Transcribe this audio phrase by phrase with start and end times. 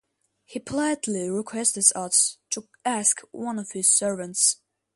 [0.45, 4.59] He politely requested us to ask one of his servants.